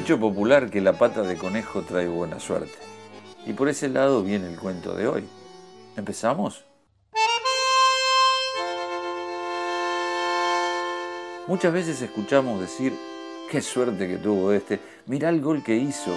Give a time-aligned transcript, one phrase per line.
[0.00, 2.72] dicho popular que la pata de conejo trae buena suerte.
[3.44, 5.28] Y por ese lado viene el cuento de hoy.
[5.94, 6.64] ¿Empezamos?
[11.46, 12.94] Muchas veces escuchamos decir,
[13.50, 16.12] qué suerte que tuvo este, mira el gol que hizo,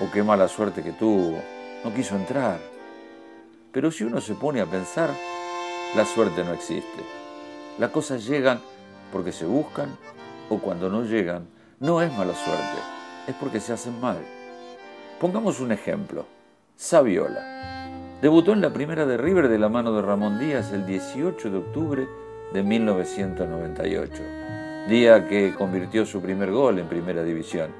[0.00, 1.42] o qué mala suerte que tuvo,
[1.82, 2.60] no quiso entrar.
[3.72, 5.10] Pero si uno se pone a pensar,
[5.96, 7.02] la suerte no existe.
[7.76, 8.60] Las cosas llegan
[9.10, 9.98] porque se buscan
[10.48, 11.48] o cuando no llegan,
[11.80, 12.93] no es mala suerte,
[13.26, 14.18] es porque se hacen mal.
[15.20, 16.26] Pongamos un ejemplo.
[16.76, 17.88] Saviola.
[18.20, 21.58] Debutó en la primera de River de la mano de Ramón Díaz el 18 de
[21.58, 22.08] octubre
[22.52, 24.22] de 1998,
[24.88, 27.70] día que convirtió su primer gol en primera división,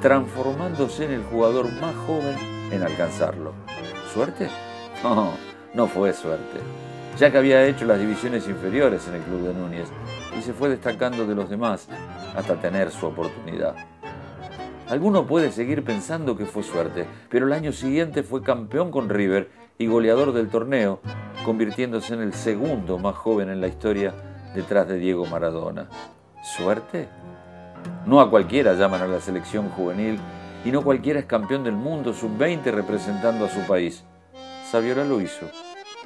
[0.00, 2.36] transformándose en el jugador más joven
[2.70, 3.52] en alcanzarlo.
[4.12, 4.48] ¿Suerte?
[5.04, 5.30] No,
[5.74, 6.58] no fue suerte,
[7.16, 9.88] ya que había hecho las divisiones inferiores en el club de Núñez
[10.36, 11.86] y se fue destacando de los demás
[12.34, 13.76] hasta tener su oportunidad.
[14.88, 19.50] Alguno puede seguir pensando que fue suerte, pero el año siguiente fue campeón con River
[19.76, 21.00] y goleador del torneo,
[21.44, 24.14] convirtiéndose en el segundo más joven en la historia
[24.54, 25.90] detrás de Diego Maradona.
[26.42, 27.06] ¿Suerte?
[28.06, 30.18] No a cualquiera llaman a la selección juvenil
[30.64, 34.04] y no cualquiera es campeón del mundo sub-20 representando a su país.
[34.70, 35.46] Saviola lo hizo.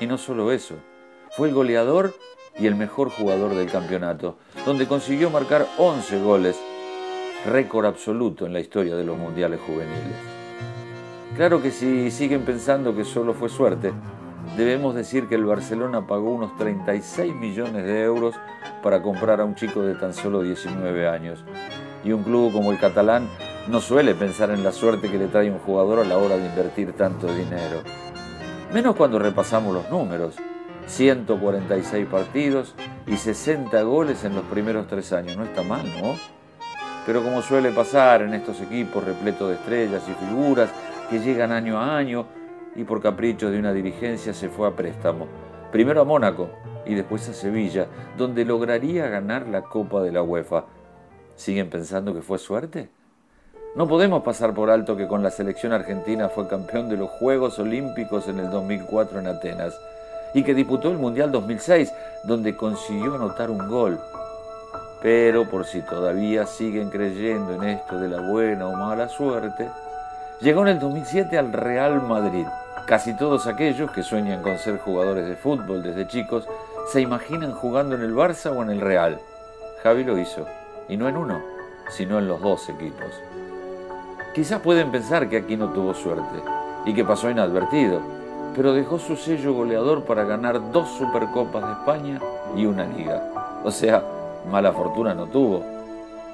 [0.00, 0.74] Y no solo eso,
[1.36, 2.12] fue el goleador
[2.58, 6.58] y el mejor jugador del campeonato, donde consiguió marcar 11 goles
[7.46, 10.16] récord absoluto en la historia de los mundiales juveniles.
[11.36, 13.92] Claro que si siguen pensando que solo fue suerte,
[14.56, 18.34] debemos decir que el Barcelona pagó unos 36 millones de euros
[18.82, 21.44] para comprar a un chico de tan solo 19 años.
[22.04, 23.28] Y un club como el catalán
[23.68, 26.46] no suele pensar en la suerte que le trae un jugador a la hora de
[26.46, 27.82] invertir tanto dinero.
[28.72, 30.36] Menos cuando repasamos los números.
[30.86, 32.74] 146 partidos
[33.06, 35.36] y 60 goles en los primeros tres años.
[35.36, 36.14] No está mal, ¿no?
[37.06, 40.70] Pero como suele pasar en estos equipos repletos de estrellas y figuras
[41.10, 42.26] que llegan año a año
[42.74, 45.26] y por caprichos de una dirigencia se fue a préstamo.
[45.70, 46.48] Primero a Mónaco
[46.86, 50.64] y después a Sevilla, donde lograría ganar la Copa de la UEFA.
[51.36, 52.88] ¿Siguen pensando que fue suerte?
[53.74, 57.58] No podemos pasar por alto que con la selección argentina fue campeón de los Juegos
[57.58, 59.78] Olímpicos en el 2004 en Atenas
[60.32, 61.92] y que disputó el Mundial 2006,
[62.24, 63.98] donde consiguió anotar un gol
[65.04, 69.68] pero por si todavía siguen creyendo en esto de la buena o mala suerte,
[70.40, 72.46] llegó en el 2007 al Real Madrid.
[72.86, 76.48] Casi todos aquellos que sueñan con ser jugadores de fútbol desde chicos
[76.90, 79.20] se imaginan jugando en el Barça o en el Real.
[79.82, 80.46] Javi lo hizo,
[80.88, 81.42] y no en uno,
[81.90, 83.10] sino en los dos equipos.
[84.34, 86.42] Quizás pueden pensar que aquí no tuvo suerte
[86.86, 88.00] y que pasó inadvertido,
[88.56, 92.20] pero dejó su sello goleador para ganar dos Supercopas de España
[92.56, 93.22] y una liga.
[93.64, 94.02] O sea,
[94.50, 95.62] mala fortuna no tuvo.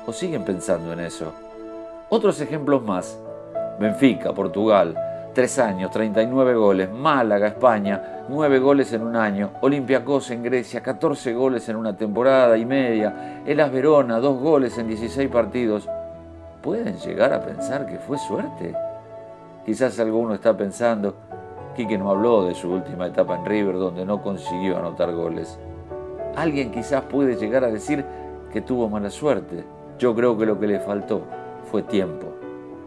[0.06, 1.32] ¿O siguen pensando en eso?
[2.09, 3.19] Otros ejemplos más.
[3.78, 4.97] Benfica, Portugal,
[5.32, 6.91] tres años, 39 goles.
[6.91, 9.50] Málaga, España, nueve goles en un año.
[9.60, 13.43] Olympiacos en Grecia, 14 goles en una temporada y media.
[13.47, 15.88] Elas Verona, dos goles en 16 partidos.
[16.62, 18.75] ¿Pueden llegar a pensar que fue suerte?
[19.65, 21.15] Quizás alguno está pensando,
[21.77, 25.59] Quique no habló de su última etapa en River donde no consiguió anotar goles.
[26.36, 28.04] Alguien quizás puede llegar a decir
[28.52, 29.64] que tuvo mala suerte.
[29.98, 31.24] Yo creo que lo que le faltó
[31.70, 32.28] fue tiempo,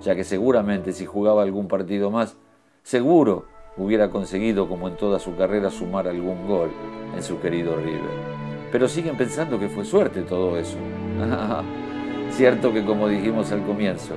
[0.01, 2.37] ya que seguramente si jugaba algún partido más,
[2.81, 3.45] seguro
[3.77, 6.71] hubiera conseguido, como en toda su carrera, sumar algún gol
[7.15, 8.33] en su querido River.
[8.71, 10.77] Pero siguen pensando que fue suerte todo eso.
[12.31, 14.15] Cierto que como dijimos al comienzo,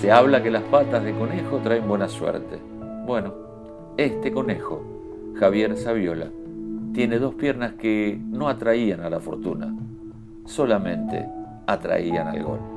[0.00, 2.58] se habla que las patas de conejo traen buena suerte.
[3.06, 3.34] Bueno,
[3.96, 4.82] este conejo,
[5.36, 6.30] Javier Saviola,
[6.94, 9.74] tiene dos piernas que no atraían a la fortuna,
[10.46, 11.26] solamente
[11.66, 12.73] atraían al gol.